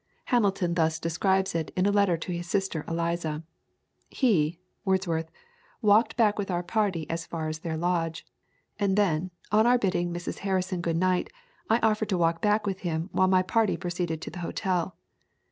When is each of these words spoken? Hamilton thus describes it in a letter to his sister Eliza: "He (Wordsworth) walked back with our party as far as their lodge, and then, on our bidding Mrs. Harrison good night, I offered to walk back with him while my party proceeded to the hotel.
Hamilton 0.33 0.73
thus 0.73 0.97
describes 0.97 1.53
it 1.53 1.69
in 1.77 1.85
a 1.85 1.91
letter 1.91 2.17
to 2.17 2.31
his 2.31 2.49
sister 2.49 2.83
Eliza: 2.87 3.43
"He 4.09 4.57
(Wordsworth) 4.83 5.29
walked 5.79 6.17
back 6.17 6.39
with 6.39 6.49
our 6.49 6.63
party 6.63 7.07
as 7.07 7.27
far 7.27 7.47
as 7.49 7.59
their 7.59 7.77
lodge, 7.77 8.25
and 8.79 8.97
then, 8.97 9.29
on 9.51 9.67
our 9.67 9.77
bidding 9.77 10.11
Mrs. 10.11 10.39
Harrison 10.39 10.81
good 10.81 10.97
night, 10.97 11.31
I 11.69 11.77
offered 11.83 12.09
to 12.09 12.17
walk 12.17 12.41
back 12.41 12.65
with 12.65 12.79
him 12.79 13.09
while 13.11 13.27
my 13.27 13.43
party 13.43 13.77
proceeded 13.77 14.23
to 14.23 14.31
the 14.31 14.39
hotel. 14.39 14.97